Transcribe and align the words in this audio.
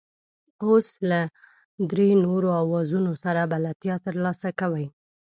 اوس 0.65 0.87
له 1.09 1.19
درې 1.91 2.09
نورو 2.25 2.49
اوزارونو 2.61 3.11
سره 3.23 3.41
بلدیتیا 3.53 3.95
ترلاسه 4.05 4.47
کوئ. 4.59 4.85